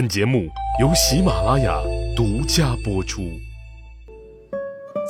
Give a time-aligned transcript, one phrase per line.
[0.00, 0.48] 本节目
[0.80, 1.78] 由喜马拉雅
[2.16, 3.38] 独家播出。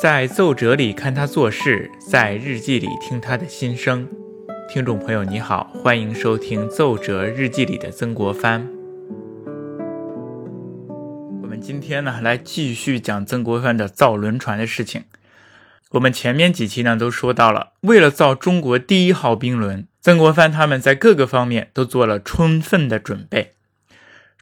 [0.03, 4.09] 在奏折里看他做事，在日记里听他的心声。
[4.69, 8.67] 听众朋友，你好，欢迎收听《奏折日记里的曾国藩》。
[11.41, 15.05] 我们今天呢，来继续讲曾国藩的造轮船的事情。
[15.91, 23.53] 我们前面几期呢，都说到了，为了造中国第一号兵轮，曾国藩他们在各个方面都做了充分的准备。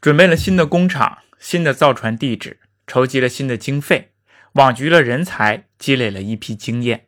[0.01, 4.11] 准备了新的工厂、新的造船地址，筹集了新的经费，
[4.53, 7.05] 网局了人才，积累了一批经验。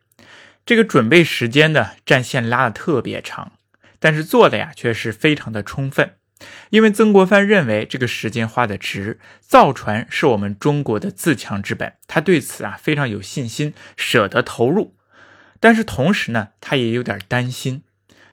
[0.66, 3.52] 这个准备时间的战线拉的特别长，
[3.98, 6.16] 但是做的呀却是非常的充分。
[6.70, 14.96] 因为曾国藩认为这个时间花的值，造船是我们中国的自强之本，他对此啊非常有信心，舍得投入。
[15.60, 17.84] 但是同时呢，他也有点担心，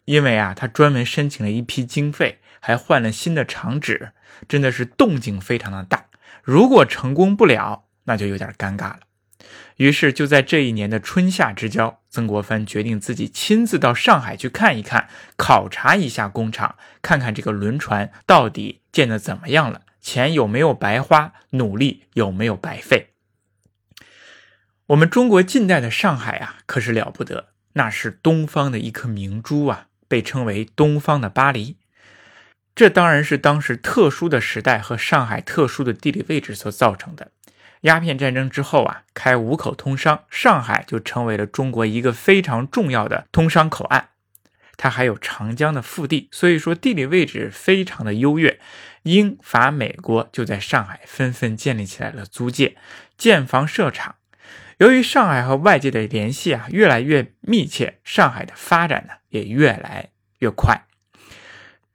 [0.10, 2.40] 因为啊他专门申请了一批经费。
[2.62, 4.12] 还换了新的厂址，
[4.50, 6.08] 真的是动静非常的大。
[6.44, 9.00] 如果成功不了，那就有点尴尬了。
[9.78, 23.12] 于是就在这一年的春夏之交，曾国藩决定自己亲自到上海去看一看，考察一下工厂，看看这个轮船到底建的怎么样了，钱有没有白花，努力有没有白费。
[24.88, 31.78] 我们中国近代的上海啊，可是了不得，那是东方的一颗明珠啊，被称为东方的巴黎。
[32.76, 37.32] 这当然是当时特殊的时代和上海特殊的地理位置所造成的。
[37.82, 44.10] 鸦片战争之后啊，开五口通商，上海就成为了中国一个非常重要的通商口岸。
[44.76, 48.60] 它还有长江的腹地，所以说地理位置非常的优越。
[49.04, 52.76] 英法美国就在上海纷纷建立起来了租界、
[53.18, 54.16] 建房设厂。
[54.80, 60.86] 由于上海和外界的联系啊越来越密切，上海的发展呢也越来越快。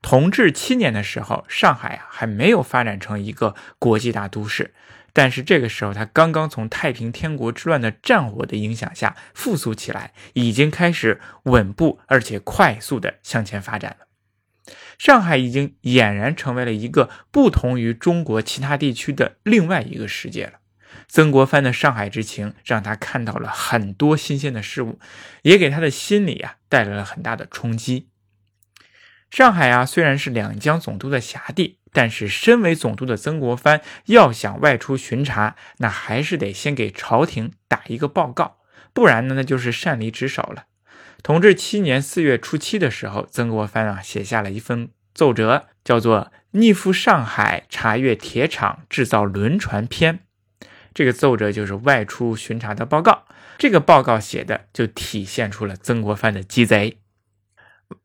[0.03, 4.75] 同治七年的时候，上海啊还没有发展成一个国际大都市，
[5.15, 14.75] 但是这个时候，它刚刚从太平天国之乱的战火的影响下复苏起来，已经开始稳步而且快速的向前发展了。
[14.99, 20.59] 上海已经俨然成为了一个不同于中国其他地区的另外一个世界了。
[21.09, 24.99] 曾国藩的上海之情，让他看到了很多新鲜的事物，
[25.43, 28.09] 也给他的心里啊带来了很大的冲击。
[29.31, 38.59] 上海啊，虽然是两江总督的辖地，但是身为总督的曾国藩要想外出巡查，那还是得先给朝廷打一个报告，
[38.93, 40.67] 不然呢，那就是擅离职守了。
[41.23, 50.15] 同治七年四月初七的时候，曾国藩啊写下了一份奏折，叫做《逆赴上海查阅铁厂制造轮船篇》。
[50.95, 53.25] 这个奏折就是外出巡查的报告。
[53.59, 56.99] 这个报告写的就体现出了曾国藩的鸡贼。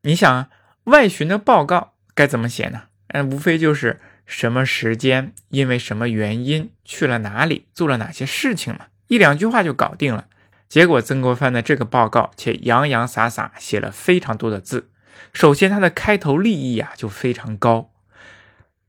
[0.02, 0.50] 你想。
[0.86, 2.84] 外巡的报告该怎么写呢？
[3.10, 10.26] 嗯，无非就是什么时间，因为什么原因去了哪里，做了哪些事情嘛，一两句话就搞定了。
[10.68, 14.90] 结果曾国藩的这个报告却洋洋洒洒写了非常多的字。
[15.32, 17.92] 首先，他的开头立意啊就非常高，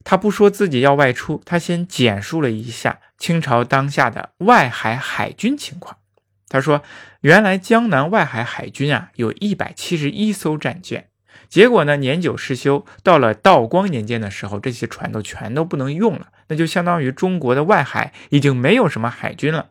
[0.02, 5.98] 他不说自己要外出，他先简述了一下清朝当下的外海海军情况。
[6.48, 6.82] 他说，
[7.20, 11.06] 原来江南外海海军啊有一百七十一艘战舰。
[11.48, 19.70] 结果呢，年久失修，到了道光年间的时候，这些船都全都不能用了，那就相当于中国的外海已经没有什么海军了。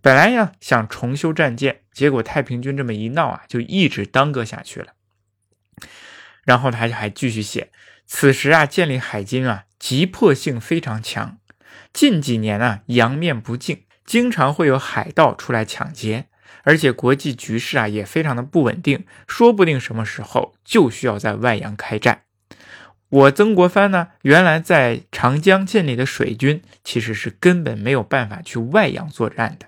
[0.00, 4.92] 本来呀想重修战舰，结果太平军这么一闹啊，就一直耽搁下去了。
[6.44, 7.70] 然后他还继续写，
[8.06, 11.36] 此时啊建立海军啊急迫性非常强，
[11.92, 16.26] 近几年啊洋面不净，经常会有海盗出来抢劫。
[16.62, 22.22] 而且国际局势啊也非常的不稳定，说不定什么时候就需要在外洋开战。
[23.08, 29.66] 我曾国藩呢，原来在长江建立的水军，其实是根本没有办法去外洋作战的。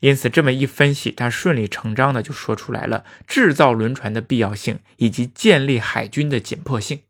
[0.00, 7.00] 因此这么一分析，他顺理成章的就说出来了制造轮船的必要性以及建立海军的紧迫性。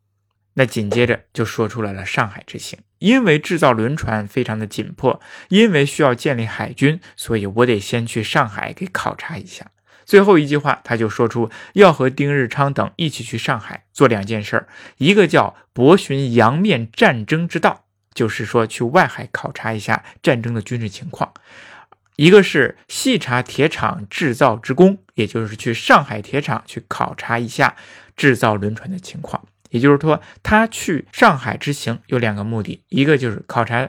[0.54, 2.78] 那紧接着就说出来了上海之行。
[2.98, 9.66] 因为制造轮船非常的紧迫，因为需要建立海军，所以我得先去上海给考察一下。
[10.04, 14.68] 最后一句话，他就说出要和丁日昌等一起去上海做两件事儿，
[14.98, 17.84] 一个叫博寻洋面战争之道，
[18.14, 21.32] 就是说去外海考察一下战争的军事情况；
[22.16, 27.74] 一个是细查铁厂制造之功，也就是去上海铁厂去考察一下
[28.16, 29.44] 制造轮船的情况。
[29.72, 33.88] 也就是说，他去上海之行有两个目的，一个就是考察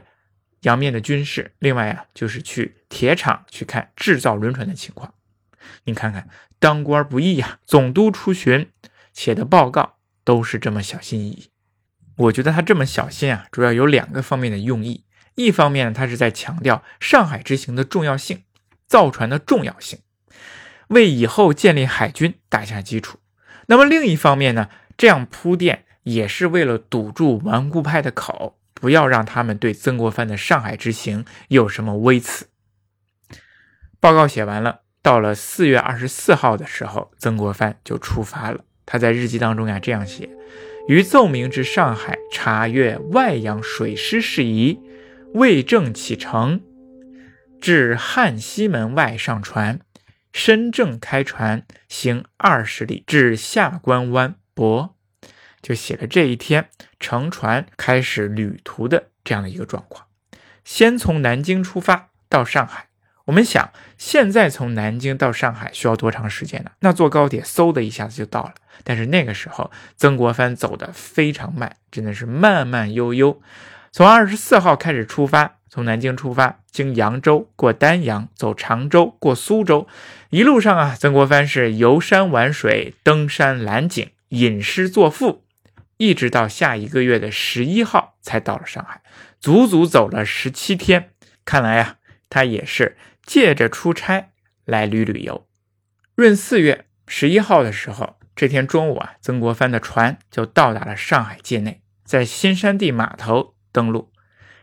[0.61, 5.13] 洋面的军事，另外啊就是去铁厂去看制造轮船的情况。
[5.83, 8.69] 你看看，当官不易呀，总督出巡
[9.11, 11.49] 写的报告都是这么小心翼翼。
[12.15, 15.03] 我觉得他这么小心啊，主要有两个方面的用意。
[15.35, 18.43] 一方面呢，他是在强调上海之行的重要性，
[18.87, 19.99] 造船的重要性，
[20.87, 23.19] 为以后建立海军打下基础。
[23.67, 32.47] 那么另一方面呢，这样铺垫也是为了堵住顽固派的口，不要让他们对曾国藩的上海之行有什么微词。
[33.99, 38.63] 报告写完了，到了四月二十四号的时候，曾国藩就出发了。
[38.85, 40.29] 他在日记当中呀这样写
[40.87, 44.79] ：“于奏明至上海查阅外洋水师事宜。”
[45.33, 46.61] 未正启程，
[47.59, 49.79] 至汉西门外上船，
[50.31, 54.95] 深正开船行二十里，至下关湾泊，
[55.61, 56.69] 就写了这一天
[56.99, 60.05] 乘船开始旅途的这样的一个状况。
[60.63, 62.87] 先从南京出发到上海，
[63.25, 66.71] 我们想现在从南京到上海需要多长时间呢？
[66.79, 68.53] 那坐高铁嗖的一下子就到了。
[68.83, 73.41] 但是那个时候曾国藩走的非常慢，真的是慢慢悠悠。
[73.91, 79.87] 从二十四号开始出发，从南京出发，经扬州，过丹阳，走常州，过苏州，
[80.31, 85.45] 一路上啊，曾国藩是游山玩水，登山览景，吟诗作赋，
[85.97, 89.03] 一直到下一个月的十一号才到了上海，
[89.39, 91.11] 足足走了十七天。
[91.45, 91.97] 看来呀，
[92.31, 94.31] 他也是借着出差
[94.65, 95.47] 来旅旅游。
[96.15, 103.53] 闰四月十一号的时候，这天中午啊，曾国藩的船就到达了上海界内，在新山地码头。
[103.71, 104.11] 登陆，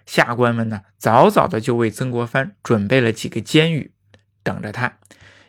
[0.06, 3.92] 下官们呢，早早的就为曾国藩准备了几个监狱，
[4.44, 4.98] 等着他。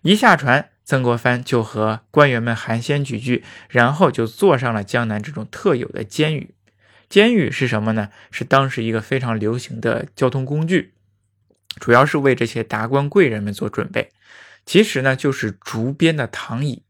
[0.01, 6.55] 一下船，曾国藩就和官员们寒暄几句，然后就坐上了江南这种特有的监狱。
[7.09, 8.09] 监狱是什么呢？
[8.31, 10.93] 是当时一个非常流行的交通工具，
[11.79, 14.11] 主要是为这些达官贵人们做准备。
[14.65, 16.83] 其实呢，就是竹编的躺椅，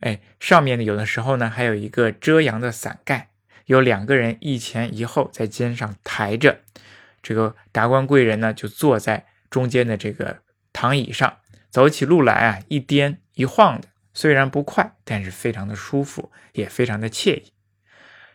[0.00, 3.30] 哎，上面呢，有的时候呢，还有一个遮阳的伞盖。
[3.66, 6.60] 有两个人一前一后在肩上抬着，
[7.22, 10.38] 这个达官贵人呢就坐在中间的这个
[10.72, 11.36] 躺椅上，
[11.70, 17.52] 走起路来啊一颠一晃的，虽然不快，但是非常的舒服，也非常的惬意。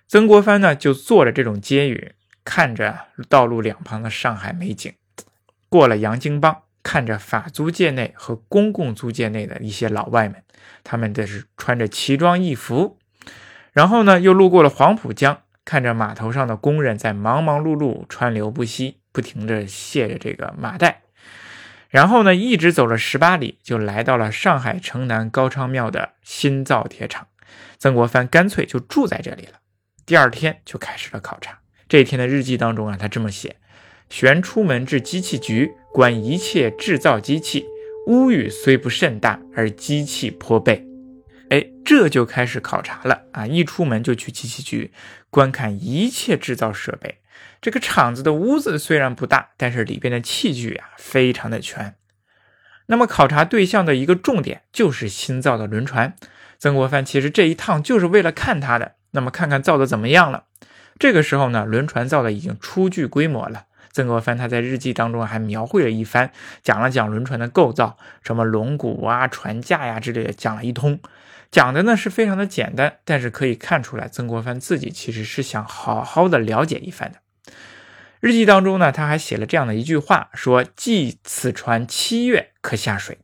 [0.07, 2.11] 曾国藩呢就坐着这种阶椅，
[2.43, 4.93] 看着道路两旁的上海美景，
[5.69, 10.43] 过了洋泾浜，看着法租界内和公共租界内的一些老外们，
[10.83, 12.99] 他们这是穿着奇装异服。
[13.71, 21.02] 然后呢，又路过了黄浦江，看着码头上的工人在忙忙碌碌、川流不息，不停地卸着这个麻袋。
[21.93, 27.27] 然后呢，一直走了十八里，就来到了上海城南高昌庙的新造铁厂。
[27.77, 29.59] 曾国藩干脆就住在这里了。
[30.03, 31.59] 第二天就开始了考察。
[31.87, 33.57] 这一天的日记当中啊，他这么写：
[34.09, 37.63] 旋出门至机器局，观一切制造机器，
[38.07, 40.83] 屋宇虽不甚大，而机器颇备。
[41.51, 43.45] 哎，这就开始考察了啊！
[43.45, 44.91] 一出门就去机器局
[45.29, 47.19] 观看一切制造设备。
[47.61, 51.95] 这个厂子的屋子虽然不大，但是里边的器具啊非常的全。
[52.87, 56.15] 那么考察对象的一个重点就是新造的轮船。
[56.59, 60.43] 曾国藩其实这一趟就是为了看他的，那么看看造的怎么样了。
[60.99, 63.65] 这个时候呢，轮船造的已经初具规模了。
[63.91, 66.31] 曾国藩他在日记当中还描绘了一番，
[66.61, 70.99] 讲了讲轮船的构造，什么龙骨啊、船架呀之类的，讲了一通。
[71.51, 77.19] 讲的呢是非常的简单，但是可以看出来，曾国藩自己其实是想好好的了解一番的。
[78.23, 83.17] 日记当中呢，他还写了这样的一句话，说：“即此船七月可下水。”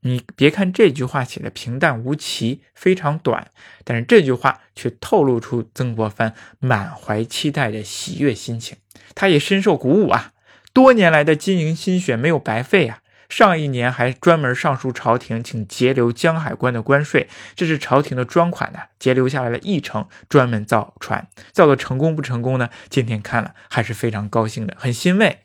[0.00, 3.50] 你别看这句话写的平淡无奇，非常短，
[3.84, 8.78] 但是这句话却透露出曾国藩满怀期待的喜悦心情。
[9.14, 10.32] 他也深受鼓舞啊，
[10.72, 13.02] 多年来的经营心血没有白费啊。
[13.28, 22.70] 上一年还专门上书朝廷，请节流江海关的关税，这是朝廷的专款呢，节留下来了一成，专门造船，造的成功不成功呢？
[22.88, 25.40] 今天看了还是非常高兴的，很欣慰。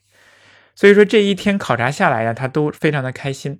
[0.76, 3.60] 所以说这一天考察下来呀，他都非常的开心，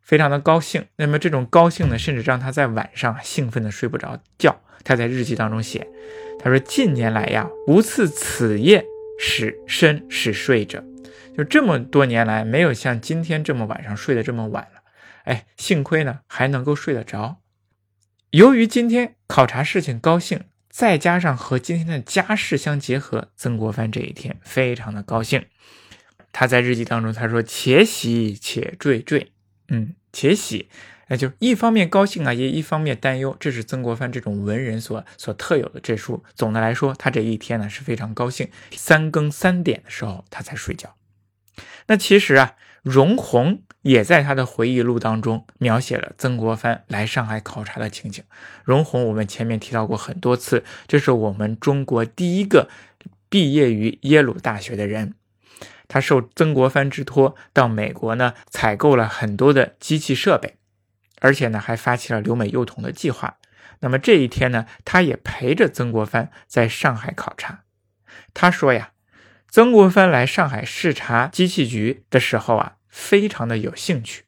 [0.00, 0.86] 非常的高兴。
[0.96, 4.60] 那么这种高兴呢，甚至让他在晚上兴奋的睡不着觉。
[4.84, 5.86] 他在日记当中写，
[6.38, 8.84] 他说近年来呀，无次此夜
[9.18, 10.82] 使身使睡者。
[11.38, 14.82] 就这么多年来，没有像今天这么晚上睡得这么晚了。
[15.22, 17.36] 哎，幸亏呢还能够睡得着。
[18.30, 25.46] 由于今天考察事情高兴，再加上和今天的家事相结合，曾国藩这一天非常的高兴。
[26.32, 29.28] 他在日记当中他说：“且喜且惴惴。”
[29.70, 30.68] 嗯，且喜，
[31.06, 33.36] 那就一方面高兴啊，也一方面担忧。
[33.38, 36.24] 这是曾国藩这种文人所所特有的这书。
[36.34, 38.50] 总的来说，他这一天呢是非常高兴。
[38.72, 40.96] 三更三点的时候，他才睡觉。
[41.86, 48.22] 那其实啊，容闳也在他的回忆录当中描写了曾国藩来上海考察的情景。
[48.64, 52.68] 荣闳，我们前面提到过很多次，这是我们中国第一个
[53.28, 55.14] 毕业于耶鲁大学的人。
[55.86, 60.56] 他受曾国藩之托到美国呢，采购了很多的机器设备，
[61.20, 63.38] 而且呢还发起了留美幼童的计划。
[63.80, 67.60] 那么这一天呢，他也陪着曾国藩在上海考察。
[68.34, 68.90] 他说呀，
[69.50, 74.24] 曾国藩来上海视察机器局的时候啊，非常的有兴趣。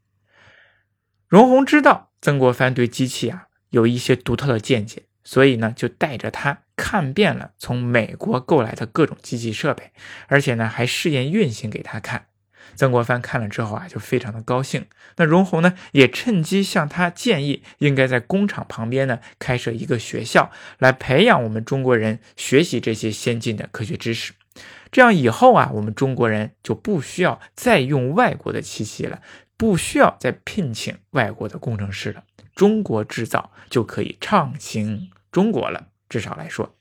[1.28, 6.62] 荣闳知道曾国藩对机器啊有一些独特的见解，所以呢就带着他。
[6.74, 9.92] 看遍了从美国购来的各种机器设备，
[10.28, 12.28] 而且呢还试验运行给他看。
[12.74, 14.86] 曾国藩看了之后啊，就非常的高兴。
[15.16, 24.32] 那荣闳呢也趁机向他建议，应该在工厂旁边呢开设一个学校，来培养我们中国人学习这些先进的科学知识。
[24.90, 29.22] 这样以后啊，我们中国人就不需要再用外国的机器了，
[29.56, 35.88] 不需要再聘请外国的工程师了，中国制造就可以畅行中国了。
[36.08, 36.74] 至少来说，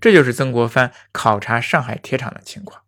[0.00, 2.82] 这就是曾国藩考察上海铁厂的情况。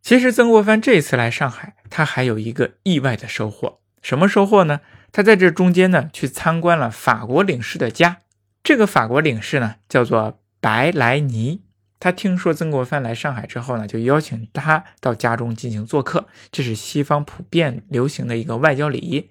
[0.00, 3.80] 其实，曾国藩这次来上海，他还有一个意外的收获。
[4.00, 4.80] 什么收获呢？
[5.10, 8.18] 他在这中间呢，去参观了法国领事的家。
[8.62, 11.62] 这个法国领事呢，叫做白莱尼。
[12.00, 16.28] 他听说曾国藩来上海之后呢，就邀请他到家中进行做客。
[16.52, 19.30] 这是西方普遍流行的一个外交礼仪。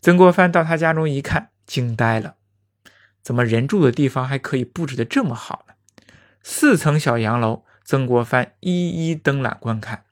[0.00, 2.36] 曾国藩到他家中一看，惊呆了。
[3.22, 5.74] 怎么人住的地方还可以布置的这么好呢？
[6.42, 10.04] 四层小洋楼，曾国藩一一登览观看。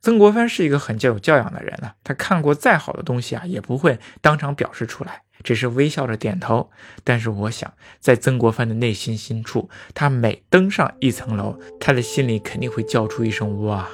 [0.00, 6.70] 曾国藩是一个很有教养的人啊，他看过再好的东西啊，也不会当场表示出来，只是微笑着点头。
[7.04, 13.88] 但是我想，在曾国藩的内心深处，他每登上一层楼，他的心里肯定会叫出一声“哇，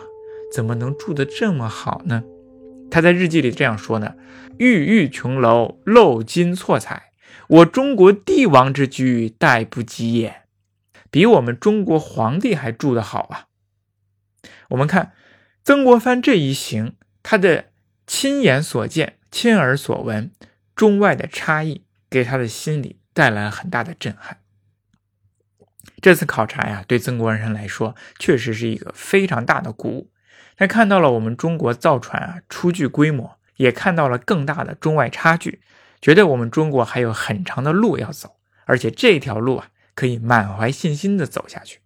[0.54, 2.24] 怎么能住得这么好呢？”
[2.90, 4.14] 他在日记里这样说呢
[4.58, 7.10] ：“玉玉琼楼，镂金错彩。”
[7.48, 10.42] 我中国帝王之居，殆不及也，
[11.10, 13.46] 比我们中国皇帝还住得好啊！
[14.70, 15.12] 我们看
[15.62, 17.66] 曾国藩这一行，他的
[18.06, 20.30] 亲眼所见、亲耳所闻，
[20.74, 24.38] 中外的差异，给他的心里带来了很大的震撼。
[26.00, 30.10] 这次考察呀，对曾国藩来说，确实是一个非常大的鼓舞。
[30.56, 35.60] 他看到了我们中国造船啊，初具规模，也看到了更大的中外差距。
[36.00, 41.80] 觉得我们中国还有很长的路要走，而且这条路啊，可以满怀信心的走下去。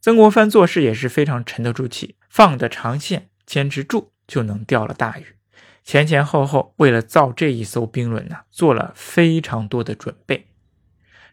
[0.00, 5.36] 曾国藩做事也是非常沉得住气，放得长线，坚持住就能钓了大鱼。
[5.84, 10.46] 前前后后为了造这一艘兵轮呢，做了非常多的准备。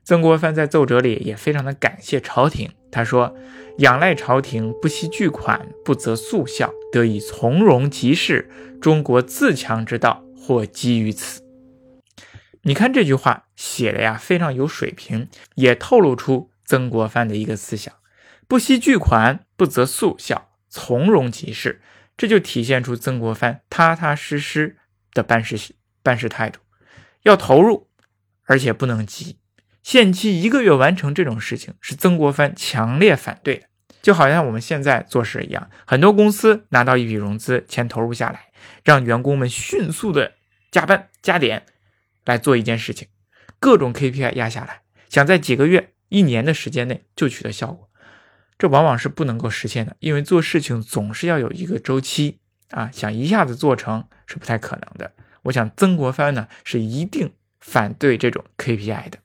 [0.03, 3.35] 曾国藩在奏折里也非常的感谢朝廷，他说
[3.79, 8.49] ：“仰赖朝廷不惜巨款，不择速效，得以从容即事，
[8.79, 11.41] 中国自强之道或基于此。”
[12.63, 17.93] 你看这句话写的呀，非常有水平，也透露出曾国藩的一个思想：
[18.47, 21.81] 不惜巨款，不择速效，从容即事。
[22.17, 24.75] 这就体现出曾国藩踏踏实实
[25.13, 26.59] 的办事办事态度，
[27.21, 27.87] 要投入，
[28.45, 29.37] 而且不能急。
[29.83, 33.67] 限期一个月完成这种事情，是曾国藩强烈反对的。
[34.01, 38.47] 就好像我们现在做事一样，很多公司拿到一笔融资，钱投入下来，
[38.83, 40.33] 让员工们迅速的
[40.71, 41.65] 加班加点。
[42.25, 43.07] 来做一件事情，
[43.57, 47.86] 各种 KPI 压下来，想在几个月、一年的时间内就取得效果，
[48.57, 52.39] 这往往是不能够实现的，因为做事情总是要有一个周期
[52.71, 55.13] 啊，想一下子做成是不太可能的。
[55.43, 59.19] 我想曾国藩呢是一定反对这种 KPI 的。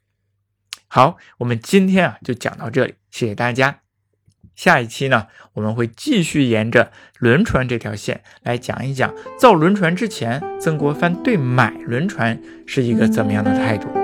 [0.87, 3.81] 好，我们今天啊就讲到这里，谢谢大家。
[4.55, 14.02] 下一期呢，我们会继续沿着轮船这条线来讲一讲造轮船之前，曾国藩对买轮船是一个怎么样的态度。